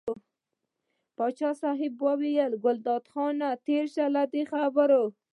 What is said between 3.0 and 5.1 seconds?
خانه تېر شه له دې خبرو.